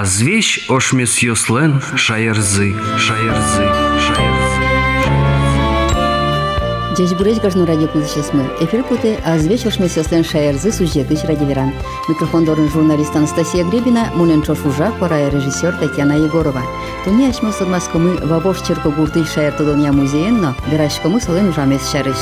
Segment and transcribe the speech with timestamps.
[0.00, 3.66] Азвещ ошмес йослен шаярзы, шаярзы,
[4.06, 4.62] шаярзы.
[6.94, 8.44] Здесь буречь гажну радио плыщес мы.
[8.60, 11.72] Эфир путы, а звеч ошмес йослен шаярзы сюжетыч радиоверан.
[12.08, 16.62] Микрофон дорын журналист Анастасия Гребина, мунен чошужа, пора режиссер Татьяна Егорова.
[17.04, 17.58] Туни ачмос
[17.94, 22.18] мы вабош черко гурты шаяртодония музеен, но верашкому солен ужамес шарыш.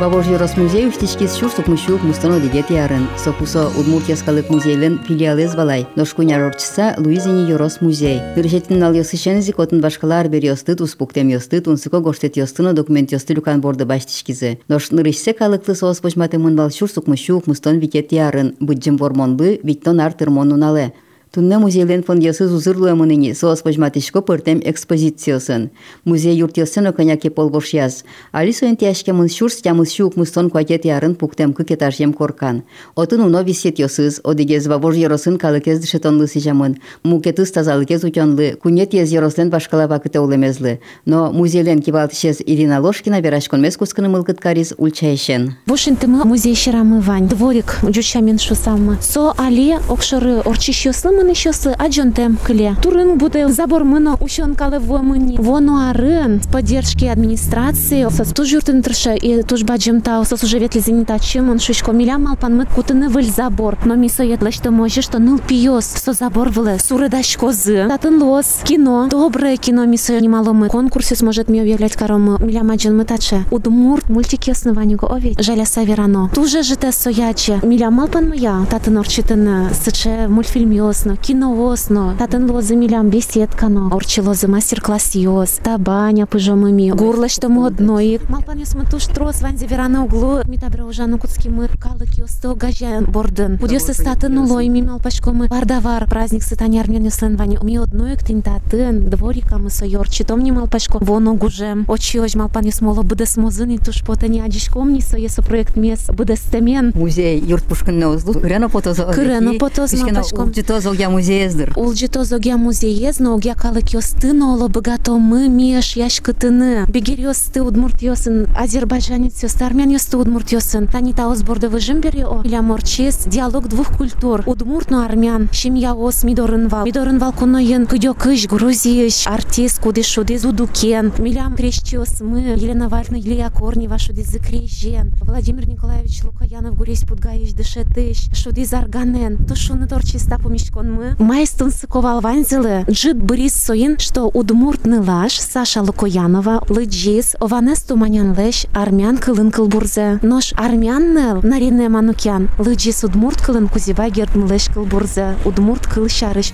[0.00, 6.38] ба боржи росмузею иштичкис шур сукмушук мустану дигет ярын сокусо удмуртияскалык музейлин филиалез балай дошкуня
[6.38, 12.36] рорчиса луизини йорос музей иришетин ал ёсышен котун башкалар бир ёстыт успуктем ёстыт унсуко гоштет
[12.36, 17.78] ёстыну документ ёсты люкан борды баштишкизы дош ичсе калыкты соос почматымын бал шур сукмушук мустон
[17.78, 20.92] викет ярын быджим бормонбы биттон артырмон унале
[21.33, 25.69] Тунна музейлен фондиясы зузырлы мыныни соос пожматышко пыртем экспозициясын.
[26.03, 28.03] Музей юртиясын оканяке полбош яз.
[28.31, 32.63] Али соен тяшке мын шурс тямыз шук мыстон квакет ярын пуктем кык этажем коркан.
[32.95, 36.77] Отын уно висет йосыз, одигез вабож еросын калыкез дышетонлы сижамын.
[37.03, 40.79] Мукетыз тазалыкез утенлы, кунет ез ерослен башкала вакыте улемезлы.
[41.05, 45.57] Но музейлен кивалтышез Ирина Ложкина верашконмес кусканы мылкыт кариз ульчайшен.
[45.67, 48.97] Бушинтымы музей ширамы вань, дворик джучамен шусамы.
[48.99, 50.87] Со али окшоры орчиш
[51.24, 52.76] йослымы мыны щосы аджонтем кле.
[52.82, 55.36] Турын буде забор мыно ущон кале вомыни.
[55.38, 58.06] Воно арын с поддержки администрации.
[58.10, 61.92] Сос туж юртын трше и туж баджем тау сос уже ветли зенита чем он шишко
[61.92, 63.78] миля малпан мыт кутыны выль забор.
[63.84, 66.78] Но мисо что може что ныл пиос со забор выле.
[66.78, 67.86] Суры даш козы.
[67.88, 68.60] Татын лос.
[68.64, 69.08] Кино.
[69.10, 70.68] Доброе кино мисо немало мы.
[70.68, 72.38] Конкурсе сможет мне объявлять корому.
[72.38, 73.44] Миля маджен мытаче.
[73.50, 75.34] Удмурт мультики основанию ови.
[75.38, 76.30] Жаля саверано.
[76.34, 77.60] Туже жите сояче.
[77.62, 78.66] Миля малпан моя.
[78.70, 86.26] Татын орчитын сыче мультфильм йосно кино осно, татын лозы милям беседкано, орчилозы мастер-класс йос, табаня
[86.26, 90.84] пыжомыми, гурлаш то модно, и малпан йос мы туш трос ванзе верана углу, ми табра
[90.84, 93.56] ужану куцки мы калык йос то гажан борден.
[93.56, 98.42] Будёс статын улой ми малпашко мы бардавар, праздник сытани армян йослен вани, ми одной ктин
[98.42, 103.70] татын, дворика мы сойор, читом не малпашко, воно гужем, очи ож малпан моло буде смозын,
[103.74, 106.92] и туш потани адишком не со есо проект мес, буде стемен.
[106.94, 109.04] Музей юрт пушкынны узлу, кырено потозо.
[109.12, 110.52] Кырено потозо малпашко.
[110.54, 111.72] Житозо огя музеездыр.
[111.76, 116.86] Улжито зогя музеезно, огя калык йостыно, оло богато мы меш яшкытыны.
[116.88, 120.86] Бегер йосты удмурт йосын, азербайджанец йосты, армян йосты удмурт йосын.
[120.86, 122.40] Танита озборды выжим бери о.
[122.44, 124.42] Иля морчес, диалог двух культур.
[124.46, 126.86] Удмуртно армян, семья ос мидорынвал.
[126.86, 131.12] Мидорынвал куноен, кыдё кыш, грузиш, артист, куды шуды зудукен.
[131.18, 135.12] Милям крещос мы, Елена Вальна, Илья Корнева, шуды закрежен.
[135.20, 139.44] Владимир Николаевич Лукаянов, гуресь пудгаевич дышетыш, шуды зарганен.
[139.46, 141.15] Тушуны торчиста помещкон мы.
[141.19, 148.65] Майстун сыковал ванзелы, джит Борис Соин, что удмуртны лаш, Саша Лукоянова, лыджис, ованес туманян леш,
[148.73, 150.19] армян кылын кылбурзе.
[150.21, 156.53] Нож армян нел, нарине манукян, лыджис удмурт кылын кузева гердн леш кылбурзе, удмурт кыл шарыш.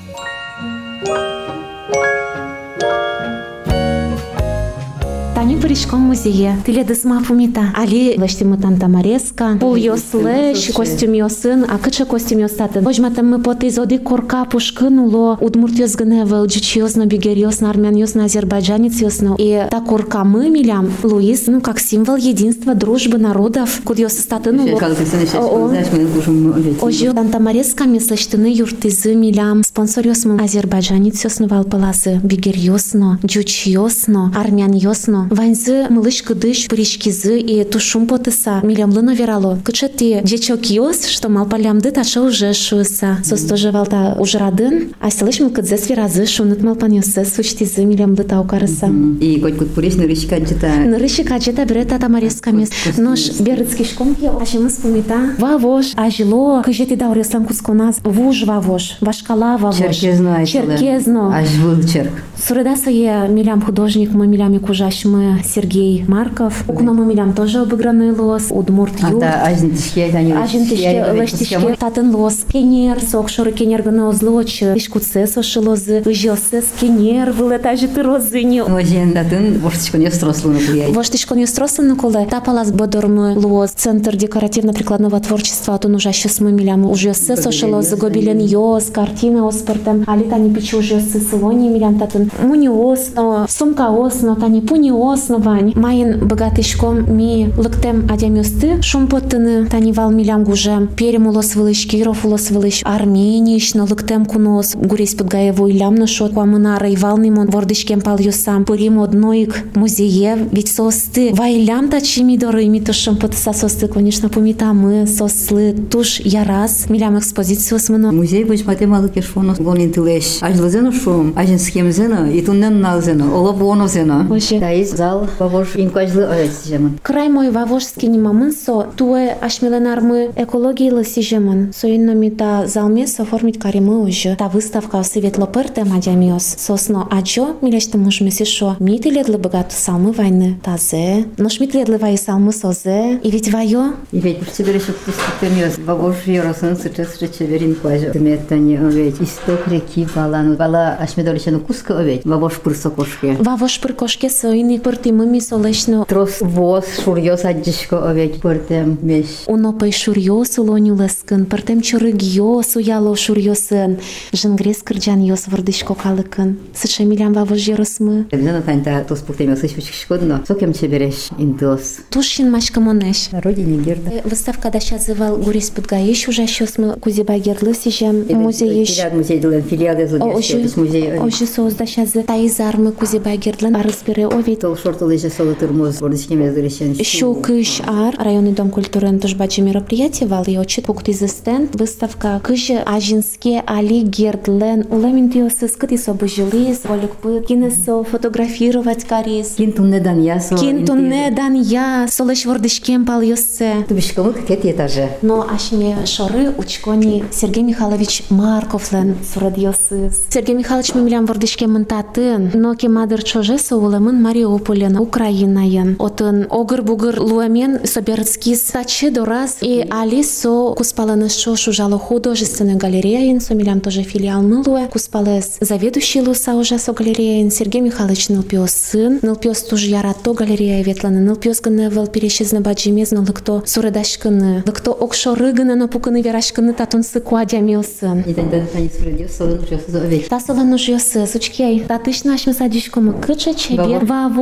[5.40, 6.58] Тани Боришком музее.
[6.66, 7.72] Тиледес мафумита.
[7.74, 9.56] Али лешти мутан тамареска.
[9.58, 12.86] Пул йослеш, костюм йосын, а кыча костюм йостатын.
[12.86, 15.38] Ожматам мы поты изоди корка пушкын уло.
[15.40, 19.36] Удмурт йозгыне вел джич йосно, бигер йосно, армян йосно, азербайджанец йосно.
[19.38, 20.92] И та корка мы милям.
[21.02, 23.80] Луис, ну как символ единства, дружбы народов.
[23.82, 24.76] Куд йосы статын уло.
[24.76, 26.82] Как ты знаешь, знаешь, мы кушаем ведь.
[26.82, 29.64] Ожо дан тамареска меслештыны юртызы милям.
[29.64, 32.20] Спонсор йосмо азербайджанец йосно вал паласы.
[32.22, 35.29] Бигер йосно, джуч йосно, армян йосно.
[35.29, 39.59] Ваньзы мылыш кыдыш пыришкизы и тушум потыса милямлыно верало.
[39.63, 43.17] Кычети дечок йос, что мал палямды таша уже шуса.
[43.23, 48.89] Сос тоже валта ужрадын, а селыш мыл кыдзе свиразы шунут мал паньосы сучтизы милямлы таукарыса.
[49.21, 50.69] И коть кут пуриш нырышка джита.
[50.85, 52.69] Нырышы качета берета тамареска мес.
[52.97, 55.31] Нож берыцкий шкомки ашимыз пумита.
[55.37, 57.99] Вавош, ажило, кыжети дауреслам кусконаз.
[58.03, 59.77] Вуж вавош, вашкала вавош.
[59.77, 60.77] Черкезно айтылы.
[60.77, 61.35] Черкезно.
[61.35, 62.11] Аж был черк.
[62.47, 66.64] Сурыда сое милям художник, мы милями кужаш мы Сергей Марков.
[66.68, 68.46] Укно мы милям тоже обыгранный лос.
[68.50, 72.44] Удмурт А та ажин тишке, они Ажин тишке, лештишке, татын лос.
[72.52, 74.62] Кенер, сокшоры кенер гына озлоч.
[74.62, 76.02] Ишкуце сошилозы.
[76.04, 78.60] Выжелсе скенер, вылета житы розыни.
[78.60, 80.92] Ожен датын, воштичко не стросло на куяй.
[80.92, 82.26] Воштышко не стросан коле.
[82.26, 83.70] Тапалас бодормы лос.
[83.70, 85.78] Центр декоративно-прикладного творчества.
[85.78, 86.90] Тун уже щас мы милям.
[86.90, 87.96] Уже се сошилозы.
[87.96, 90.04] Гобелен йос, картина оспортем.
[90.06, 92.30] Али тани пичу уже се силони милям татын.
[92.42, 95.09] Муни осно, сумка осно, тани пуни осно.
[95.10, 95.72] Основань.
[95.76, 100.88] Майын богатышком ми лыктем адямёсты шумпоттыны танивал милям гуже.
[100.96, 107.48] Перемулос вылыш, Киров улос вылыш, Арменийшно лыктем кунос, гурес подгаево илямно шот, куамына райвалный мон.
[107.48, 111.32] Вордышкем пал юсам, пурим одноик музее, ведь состы.
[111.34, 118.12] Вайлям та чимидоры мито шумпот состы, конечно, помитамы, сослы, туш ярас, милям экспозицию смыно.
[118.12, 120.38] Музей боч матемалы кешфоно гонин тылеш.
[120.40, 124.26] Ажлызено шум, ажен схемзено, и туннен налзено, олобонозено.
[124.28, 124.58] Вообще.
[124.58, 126.98] Таис зал, бабош инкажлы оясижемын.
[127.02, 131.72] Край мой вавошский не мамын со, туе ашмеленармы экологии лысижемын.
[131.72, 134.36] Со инноми та залмес оформить каримы уже.
[134.36, 136.56] Та выставка светлоперте мадямиос.
[136.58, 138.76] Сосно ачо, милеште мужмеси шо.
[138.78, 140.60] Мителедлы богату салмы войны.
[140.62, 141.24] Тазе.
[141.38, 143.20] Нош мителедлы вай салмы созе.
[143.22, 143.94] И ведь вайо.
[144.12, 148.10] И ведь уж тебе еще пустотемес, бабош еросын сейчас речеверин кважа.
[148.10, 149.18] Тметани оведь.
[149.22, 150.56] Исток реки балану.
[150.56, 152.26] Бала ашмедоличану куска оведь.
[152.26, 153.36] Бабош пырсокошке.
[153.40, 154.50] Вавош прикошке со
[154.90, 156.04] ини пырти мыми солешно.
[156.04, 159.26] Трос воз шурьос аджишко оведь пыртем меш.
[159.46, 161.46] Уно пай шурьо сулоню лескын.
[161.46, 163.98] Пыртем чурыгьо суяло шурьосын.
[164.32, 166.58] Жынгрес кырджан йос вырдышко калыкын.
[166.74, 168.26] Сыше милям вавош еросмы.
[168.32, 170.42] Зена танта тос пухтемес еще шкодно.
[170.46, 171.98] Сокем чебереш интос.
[172.10, 173.28] Тушин машка монеш.
[173.32, 174.10] Родине герда.
[174.24, 178.94] Выставка да сейчас зывал Гурис Подгаиш уже сейчас мы Кузиба Герлы сижем музей ещё.
[178.94, 181.18] Филиал музей дулен филиал из Ожи, музей.
[181.18, 184.60] ожи соус да сейчас Таизар мы Кузиба Герлы арызбере овид.
[184.60, 186.93] Тол шорт лежа соло тырмоз, вордышкем язырещен.
[186.93, 191.75] Еще Кыш Ар, районный дом культуры тоже бачи мероприятие вал и очит пункт из стенд
[191.75, 199.55] выставка Кыш Ажинске Али Гердлен улемин тиосы скыти собыжилис волюк пыт кинесо фотографировать карис.
[199.57, 200.55] Кинтун не дан ясо.
[200.55, 203.85] Кинтун не дан я солеш вордышкем пал йоссе.
[203.87, 205.09] Тубишкамык кет етаже.
[205.21, 210.25] Но ашме шоры учкони Сергей Михайлович Марковлен сурадиосыз.
[210.29, 214.21] Сергей Михайлович мемлям вордышке мынтатын, но кемадыр чоже соуламын
[214.60, 215.96] Мариуполен, Украинаен.
[215.98, 223.54] Отын огыр-бугыр луамен соберцки стачи дораз и али со куспаланы шо шужало художественную галереяин, со
[223.54, 229.62] милям тоже филиал мылуэ, куспалес заведующий луса уже со галереяин, Сергей Михайлович нылпиос сын, нылпиос
[229.62, 236.74] туж ярато галерея ветланы, нылпиос гыны вел перещезна баджимез, нылыкто сурадашкыны, лыкто окшорыгыны напуканы верашкыны
[236.74, 238.20] татун сыкуадямиосын.
[238.20, 240.28] И тань тань сурадио соло нушос заведь.
[240.28, 243.98] Тасова нужьосы, сучкей, татыш нашим садишкому кыча чебе,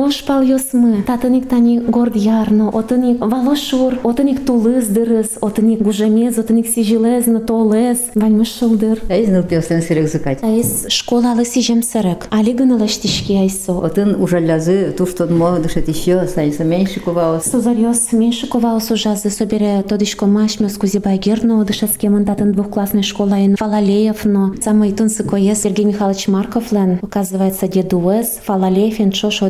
[0.09, 6.67] вавош пал йосмы, татыник тани горд ярно, отыник валошур, отыник тулыз дырыс, отыник гужемез, отыник
[6.67, 8.99] сижилезно толез, вальмыш шылдыр.
[9.07, 10.39] Айз ныл пиослен сирек зыкать.
[10.39, 13.81] Таис школа алы сижем сырык, али гыналаштишки айсо.
[13.83, 17.43] Отын ужалязы туш тот мо дышет еще, станется меньше куваос.
[17.43, 19.83] Сузарьос меньшиковал сужазы собере.
[19.87, 24.55] Тодишко машмёс кузибай герно дышецке мандатын двухклассной школаин Фалалеев, но.
[24.59, 29.43] Самый тунсы коес Сергей Михайлович Марков лен, оказывается, дедуэс, Фалалеев, иншош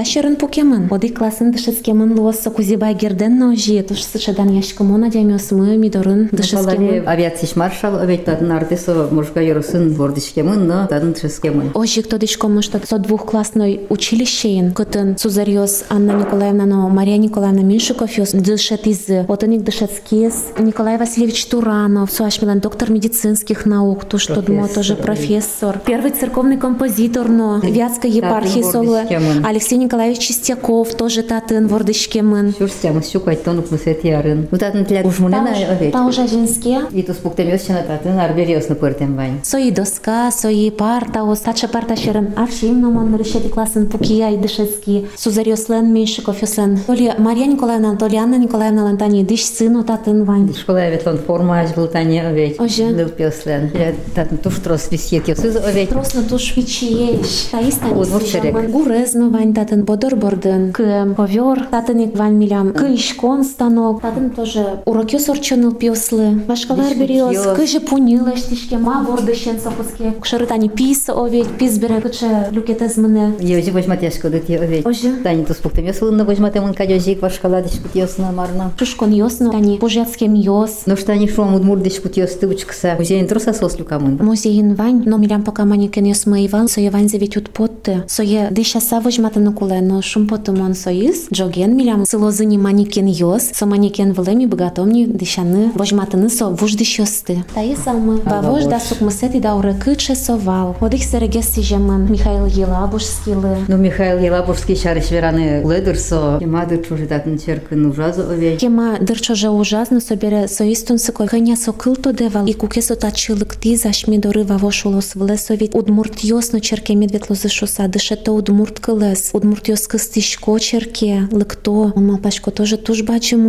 [0.00, 0.88] одик парташерын пукемын.
[0.90, 6.28] Одик классын дышецке мын луоса кузибай герден но жи, туш сышадан яшкамо надямёс мы мидорын
[6.32, 7.08] дышецке мын.
[7.08, 11.70] Авиациш маршал, оведь татын артисо мужка ерусын вордышкемын, но татын тшескемын.
[11.74, 18.32] Ожик тодишко мышта со двухклассной училищеин, кытын Сузарьос Анна Николаевна, но Мария Николаевна Меньшиков ёс
[18.32, 24.96] дышет из Отоник Дышецкис, Николай Васильевич Туранов, Суашмилан, доктор медицинских наук, то что дмо тоже
[24.96, 25.80] профессор.
[25.84, 29.02] Первый церковный композитор, но Вятской епархии соло.
[29.44, 32.54] Алексей Николаевич Чистяков, тоже татын Вордышкемын.
[32.56, 34.46] Шурстямыз щукать тонук мысет ярын.
[34.48, 35.92] Вот татын тля ужмунена оведь.
[35.92, 36.82] Паужажинске.
[36.92, 39.40] И тус пуктемес чана татын арбериос на пыртем вань.
[39.42, 42.34] Сои доска, сои парта, остача парта шерен.
[42.36, 45.08] Авшим номон решети классен Пукия и Дышецкий.
[45.16, 46.78] Сузарьос Лен Меньшиков Йослен.
[46.86, 50.54] То ли Мария Николаевна, то ли Анна Николаевна Лантани, дыш сыну татын вань.
[50.54, 52.60] Школа ветлон формаж был тане оведь.
[52.60, 52.84] Оже.
[52.84, 53.72] Ныл пиослен.
[53.74, 55.88] Я татын туш трос висет ёсыз оведь.
[55.88, 57.48] Просто туш вичиеш.
[57.50, 58.52] Таистани Вот, вот сижамын.
[58.52, 58.70] шерек.
[58.70, 60.72] Гурезно вань татын бодор бордын.
[60.72, 62.72] К ковер татыник вань милям.
[62.72, 64.02] К ишкон станок.
[64.02, 66.30] Татын тоже уроки сорчоныл пиослы.
[66.46, 67.36] Башкалар бериос.
[67.36, 67.56] путьёс.
[67.56, 70.14] К же пунилаш тишке ма бордышен сапуске.
[70.20, 71.48] Кшарытани пис оведь.
[71.58, 73.34] Пис бере кыче люкетез мене.
[73.40, 74.86] Еузи возьматешко дыти оведь.
[74.86, 75.16] Оже.
[75.22, 78.72] Тани тус пуктемес вылна возьматемын кадёзик вашкаладиш путёсна марна.
[78.78, 79.50] Шушкон йосно.
[79.50, 80.82] Тани пужецкем йос.
[80.86, 82.96] Но что они шум удмурдиш путёс тывучкса.
[82.98, 84.18] Музейн труса сослюкамын.
[84.20, 88.04] Музейин вань, но милям пока маникен йос мыйвал, сое вань завить от потте.
[88.08, 91.28] Сое дыша савож матану куле, но шум потумон соис.
[91.32, 93.50] Джоген милям сылозыни маникен йос.
[93.52, 95.72] Со маникен влеми богатомни дышаны.
[95.74, 97.44] Вожматаны со вуждыш йосты.
[97.54, 98.18] Таи салмы.
[98.18, 100.76] Бавож да сук мысети да урекы чесовал.
[100.80, 102.10] Одих серегес сижемын.
[102.10, 103.58] Михаил Елабужскилы.
[103.68, 106.38] Ну, Михаил Елабужский шариш вераны ледерсо.
[106.40, 108.60] Кемады чужи татын черкын ужазу оведь.
[108.60, 114.58] Кема дырчоже ужасно собере соистун сыкой хыня сокылто девал и кукесо тачылык ти зашми дорыва
[114.58, 120.58] вошулос в лесовит удмурт йосно черке медвет лозы шоса дышето удмурт кылес удмурт юртиос кыстишко
[120.58, 123.02] черке лыкто малпашко тоже туш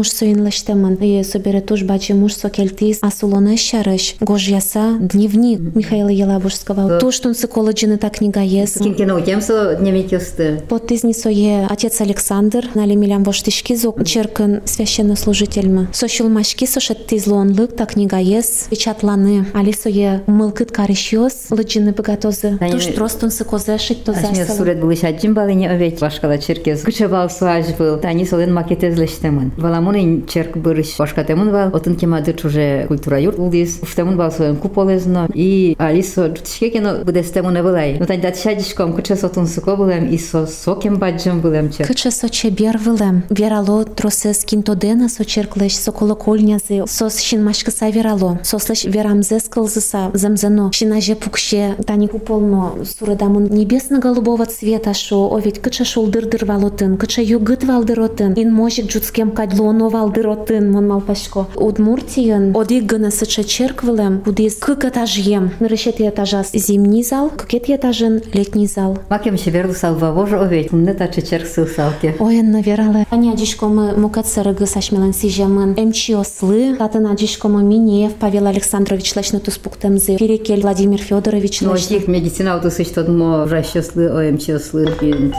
[0.04, 7.00] соин лаштемын и собере туш бачы муж со кельтис асулоне шарыш гожьяса дневник Михаила Елабужского
[7.00, 10.62] туш тун сыколоджины та книга ес Кинкено утемсо дневник ёсты.
[10.68, 15.88] Подтизни сое отец Александр, нали милям воштишки зок черкан священнослужительма.
[15.94, 19.46] Сошил машки сошет тизлонлык, та книга ес, печатланы.
[19.54, 22.58] Али сое мылкыт каришьос, лыджины богатозы.
[22.72, 24.58] Туш тростун сыкозе шить то засыл.
[24.58, 26.83] сурет один балыне овет башкала черкес.
[26.83, 27.99] Куча бал суаж был.
[27.99, 29.53] Тани солен макет излештемын.
[29.57, 31.69] Валамун черк бырыш башкатемын вал.
[31.75, 33.79] Отын кемады чуже культура юрт улдис.
[33.83, 35.29] Уштемын вал соен куполезно.
[35.35, 37.97] И алисо джутишке кено будестемын эвылай.
[37.99, 40.09] Ну тань датшадишком куча сотун суко булем.
[40.09, 41.87] И со сокем баджым булем чер.
[41.87, 48.85] Кыче соче бервилем, верало тросес кинтодена со черклеш, со колокольнязи, сос шин машкыса верало, сослеш
[48.85, 56.98] верамзе скылзыса замзано, шинаже пукше, тани куполно, сурадамын небесно-голубого цвета шо, овет кыче шулдыр-дыр валотын,
[56.98, 61.48] кыче югыт валдыротын, ин можик джуцкем кадлоно валдыротын, мон малпашко.
[61.56, 68.68] Удмуртиен, оди гына сыче черквилем, кудис кык этажем, нырышет этажас зимний зал, кыкет этажен летний
[68.68, 68.98] зал.
[69.10, 70.72] Макем шеверду салва воже овет.
[70.72, 72.16] Не таче черк сыл салке.
[72.20, 73.06] Оен наверала.
[73.12, 75.74] Аня дишкомы мукат сарыгы сашмелан сижемын.
[75.78, 76.76] Эмчи ослы.
[76.78, 80.18] Татына дишкомы Минеев Павел Александрович лачно туспуктемзы.
[80.18, 81.88] Перекель Владимир Федорович Ну, лачно.
[81.90, 85.32] тих медицина утысы что мо жащослы, оемчослы, и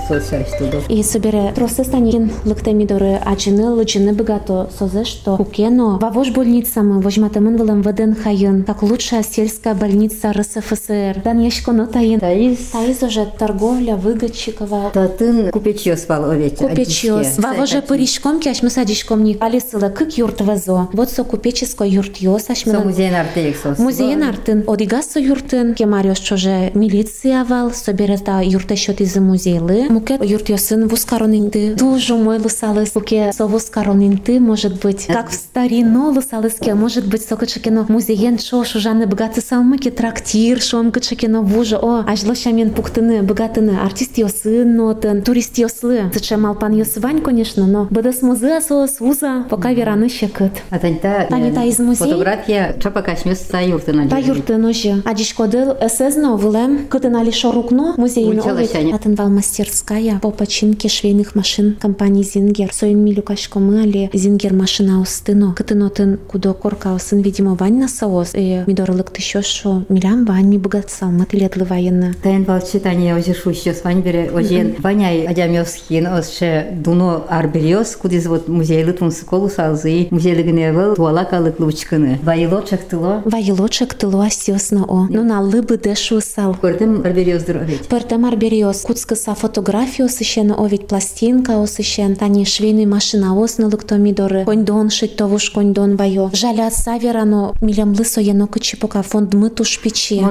[0.88, 8.14] И собере тростестанин лыктемидоры аджины лыджины богато созе, что кукено вавош больницам возьматемын вылем вдн
[8.14, 11.22] хайын, как лучшая сельская больница РСФСР.
[11.24, 12.20] Дан яшко нотаин.
[12.20, 14.90] Таис Таиз уже торговля выгодчикова.
[14.92, 16.58] Татын купечье спал овет.
[16.58, 17.38] Купечиос.
[17.38, 20.88] Вавоже пыришком кяш мы садишком не алисыла кык юрт везо.
[20.92, 22.86] Вот со купеческой юрт йос Со ашмелан.
[22.86, 23.78] музейн артексос.
[23.78, 29.86] Музейен артын одигасо юртын кемариос чоже милиция вал соберета юрте счет из музейлы.
[29.90, 31.75] Мукет юрт йосын вускаронинды.
[31.75, 32.93] Дуже мой лысалыс.
[32.93, 35.07] Буке со вускаронинды может быть.
[35.07, 40.93] Как в старину лысалыске может быть со кычекено музеен шо шужаны богаты салмыки трактир шом
[40.93, 41.79] кычекено вужа.
[41.79, 46.11] О, ажлышамен пуктыны богатыны артист йосын нотын турист йослы.
[46.12, 50.52] Зачем малпан йосывань, конечно, но быдас музея сос уза пока вераны щекыт.
[50.71, 52.09] А таньта Танита из музея?
[52.09, 54.09] Фотография чапа кашмес та юртына.
[54.09, 55.02] Та юрты ножи.
[55.05, 58.95] А дишкодыл эсезно вылем, кытын али шорукно музейно Учила овет.
[58.95, 62.73] Атынвал мастерская по починке швейных машин компании Зингер.
[62.73, 65.54] Соин милю кашкомы али Зингер машина остыно.
[65.54, 68.33] Кытын отын кудо корка осын, видимо, вань на соос.
[68.35, 72.14] И мидорлык тыщё шо милям вань ми богатсал, матылетлы военно.
[72.23, 78.26] Тайн бал читание оже шуще с вань бере ожен ваняй адямёскин осше дуно арбериос кудиз
[78.26, 82.19] вот музей лытун сколу салзы музей гневел туала калык лучкыны.
[82.23, 83.23] Вайло чактыло.
[83.25, 85.07] Вайылочек тылуа сёсно о.
[85.09, 86.57] Ну на лыбы дэшу сал.
[86.61, 87.88] Көрдім арбериос дровить.
[87.88, 95.16] Пертемар бериос куцкыса фотографию осыщен, овить пластинка осыщен, тани швейный машина оснылык томидоры, коньдон шить
[95.16, 96.30] товуш коньдон вайо.
[96.32, 100.23] Жаля саверано милям лысо ено кычи пока фонд мы туш печи.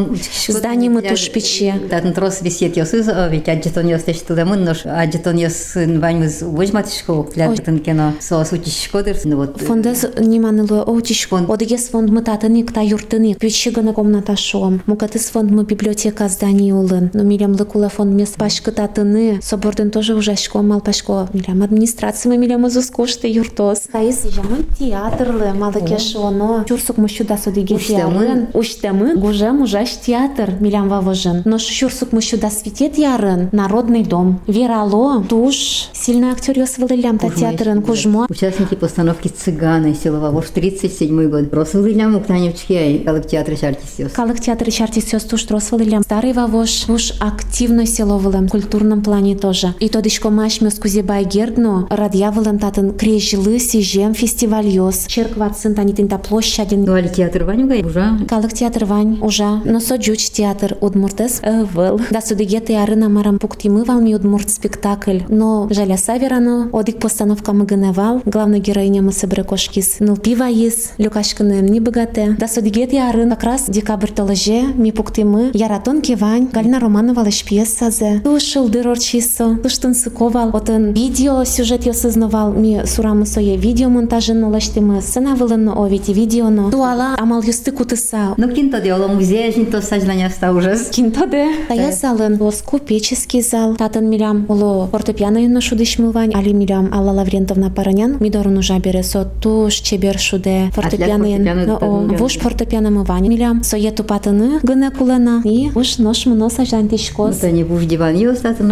[0.47, 1.73] Здание мы туш печи.
[1.89, 8.13] Татын трос висет ёсыз овить аджетон ёстеш тудамын нош аджетон ёсын ваньмыз возьматышко клятын кено
[8.19, 9.17] соос учишкодыр.
[9.25, 11.37] Ну вот Фондез ниманылы оутишко.
[11.37, 11.49] Фонд.
[11.49, 13.39] Одигес фонд мы татыник та юртыник.
[13.39, 14.81] Печигана комната шом.
[14.85, 17.09] Мукатыс фонд мы библиотека зданий улын.
[17.13, 19.39] Но милям лыкула фонд мест пашкы татыны.
[19.61, 21.29] Соборден тоже ужашко малпашко.
[21.33, 23.81] Милям администрация милям изускушты юртос.
[23.91, 26.65] Таис жамын театрлы малыкеш оно.
[26.67, 26.95] Чурсук
[27.43, 28.11] содиге Уштемын.
[28.11, 28.47] театрын.
[28.55, 29.19] Уштемын.
[29.19, 30.53] Гужем ужаш театр.
[30.59, 31.43] Милям вавожын.
[31.45, 33.49] Но шурсук мыщуда светет ярын.
[33.51, 34.39] Народный дом.
[34.47, 35.23] Верало.
[35.29, 35.89] Туш.
[35.93, 37.83] Сильный актер ёсвылылям та театрын.
[37.83, 38.25] Кужмо.
[38.29, 41.53] Участники постановки «Цыганы» села Вож 37 год.
[41.53, 44.11] Росылылям Уктаневчке, Калык театр артистес.
[44.13, 46.01] Калык театр шарти сёстуш тросвалилям.
[46.01, 49.73] Старый вавош уж активно селовылым, в культурном плане тоже.
[49.79, 55.05] И то дышко маш мёскузе байгердно, радьявылым татын крежилы сижем фестиваль ёс.
[55.07, 56.85] Черкватсын танитин та площадин.
[56.85, 58.05] Ну, али театр Ванюгай, уже.
[58.29, 61.41] Калык театр вань ужа, но соджуч театр удмуртес
[61.73, 61.99] выл.
[62.11, 65.19] Да судыге театры намарам пуктимы валми удмурт спектакль.
[65.27, 69.99] Но жаля саверано, одик постановка мыгыневал, главная героиня мы собре кошкис.
[69.99, 72.37] Ныл пива ес, люкашканы не богате.
[72.39, 78.21] Да судыге театры как раз декабрь толоже, ми пуктимы, яратон кевань, Галина Романова лишь пьесазе.
[78.23, 78.97] Тушил дырор
[79.40, 85.34] чисо, туштын сыковал, отын видео сюжет я сознавал, ми сурамы сое видео монтажын лаштымы, сцена
[85.34, 86.70] вылынны овити видеоно.
[86.70, 88.34] Туала амал юсты кутыса.
[88.36, 90.90] Ну, кинто дело музея, жинто саждания ста ужас.
[90.90, 91.46] Кинтоде.
[91.68, 97.70] Тая залын, лос купеческий зал, татын милям, уло фортепиано юно шудышмывань, али милям Алла Лаврентовна
[97.70, 102.90] Паранян, мидорун уже бере со туш чебер шуде, фортепиано фортепиано ен, о, татын вуш фортепиано
[102.90, 107.38] мывань, милям, соету патыны гыне кулена, и уж нош мно саждан тишкос.
[107.38, 108.66] Это не буш диван, ее статус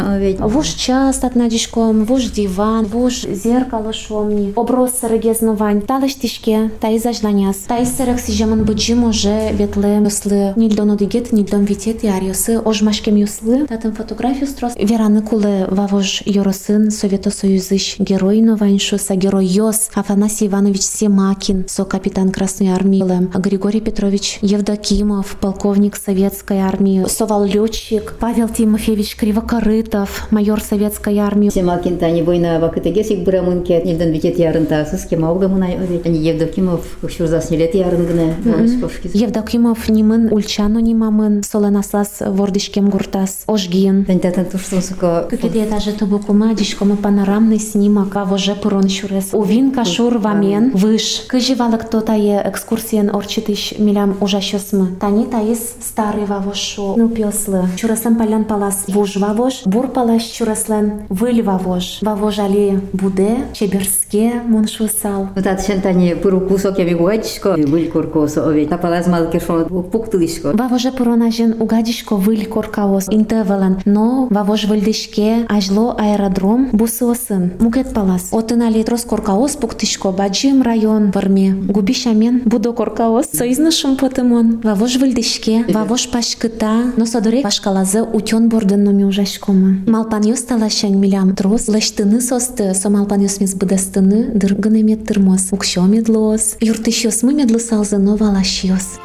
[0.60, 7.60] Вуш час надежком, вуж диван, вуж зеркало шомни, оброс сырыгезнувань, талыш тишке, тай зажланяс.
[7.68, 13.94] Тай сырык сижемын быджи може ветле юслы, нильдон одигет, нильдон витет яриосы, ожмашкем юслы, татын
[13.94, 14.74] фотографию строс.
[14.76, 22.32] Вераны кулы вавож юросын Совето Союзыш герой нованьшуса, герой Йос, Афанасий Иванович Семакин, со капитан
[22.32, 31.18] Красной Армии, Григорий Петрович Евдокимов, полковник Советской Армии, совал летчик, Павел Тимофеевич Кривокорытов, майор Советской
[31.18, 31.50] Армии.
[31.50, 35.66] Семакин тани война вакытыгес ик бурамынке нилден битет ярын тасыз кема угамына
[36.06, 36.80] они Евдокимов
[37.10, 39.12] шурзас нилет ярын гына Московский.
[39.14, 44.06] Евдокимов нимын ульчано нимамын, соленаслас вордишкем гуртас, ожгин.
[44.06, 45.28] Тантатын тушсын сука.
[45.30, 49.34] Кыкиде этаже тубукума, дишкома панорамный снимок, а воже пурон шурес.
[49.34, 51.26] Увин кашур вамен, выш.
[51.28, 54.96] Кыживалык то тае экскурсиен орчитыш милям ужащосмы.
[55.02, 56.96] Тани таис старый вавошу.
[56.96, 57.66] Ну пёслы.
[57.76, 62.00] Чурасам палян палас вуж вавош, бур палаш чураслен выль вавош.
[62.02, 65.30] Вавош али буде, чеберске моншусал.
[65.36, 68.70] Ну тат шен тани пуру кусок ями гуачко, выль куркосо овет.
[68.70, 70.52] Напалаз малки шо пуктылишко.
[70.54, 77.54] Вавоже пуронажен угадишко выль коркаос интевелен, но вавож выльдишке ажло аэродром бусосын.
[77.60, 78.30] Мукет палас.
[78.32, 81.54] Отынали трос коркаос пуктишко баджим район варме.
[81.54, 83.28] Губишамен будо коркаос.
[83.34, 84.62] Соизнышым потымон.
[84.64, 89.78] Вавож выльдишке, вавож пашкыта, но садорек пашкалазы утен бордын номи ужашкома.
[90.25, 95.49] йос талашань милям трос, лаштыны состы, со малпан йос мес быдастыны, дыргын эмет тырмос.
[95.53, 96.57] Укшо медлос.
[96.61, 98.99] Юртыш йос мы медлы салзы, но валаш йос.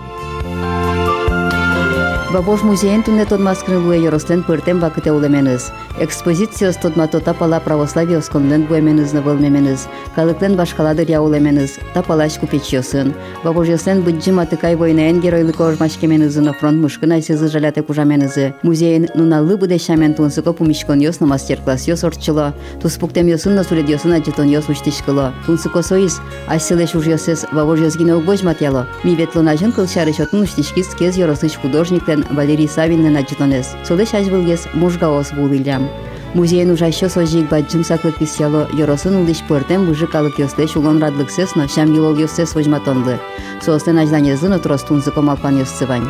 [2.33, 5.71] Бабош музейн тунне тодмаскрын луе йоростен пыртем вакыте улеменыз.
[5.99, 9.88] Экспозициос тодма то тапала православие осконлен буеменыз на вылмеменыз.
[10.15, 11.79] Калыклен башкаладыр я улеменыз.
[11.95, 13.15] Тапалаш купеч йосын.
[13.43, 18.53] Бабош йослен быджи матыкай войнаен геройлык ожмашкеменызы на фронт мышкын айсызы жаляте кужаменызы.
[18.61, 22.53] Музейн нуналы будешамен тунсыко пумишкон йос на мастер-класс йос орчыло.
[22.79, 25.33] Туспуктем йосын на сулед йосын аджетон йос уштишкыло.
[25.47, 28.85] Тунсыко соис айсылеш уж йосес бабош йозгине угбож матяло.
[29.03, 33.75] Ми ветлонажын кылчары шотын уштишкис кез йоросыч художниктен Валерий Савинен аджетонес.
[33.83, 35.89] Солеш ажвылгес мужгаос булилям.
[36.33, 41.32] Музейн уже еще сожиг баджим саклык писяло, йоросын улдыш пыртем бужы калык йостеш улон радлык
[41.32, 43.19] сесно, шам йолол йостес вожматонлы.
[43.62, 46.08] Соостен ажлане зыны тростунзы комалпан йостсывань.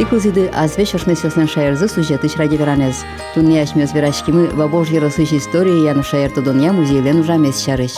[0.00, 3.04] Икузиды азве шошны сёсен шаярзы сюжетыш ради веранез.
[3.34, 7.94] Тунне ашмёс верашкимы вабож йоросыш истории яну шаяртодон я музейлен ужамес шарыш.